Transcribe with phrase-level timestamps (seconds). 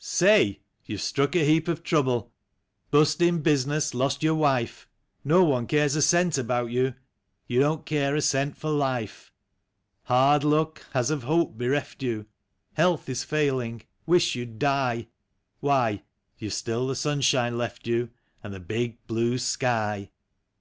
[0.00, 0.58] Say!
[0.84, 2.32] You've struck a heap of trouble—
[2.90, 4.88] Bust in business, lost your wife;
[5.22, 6.94] No one cares a cent about you,
[7.46, 9.32] You don't care a cent for life;
[10.06, 12.26] Hard luck has of hope bereft you.
[12.72, 15.06] Health is failing, wish you'd die—
[15.60, 16.02] Why,
[16.38, 18.10] you've still the sunshine left you.
[18.42, 20.10] And the big, blue sky.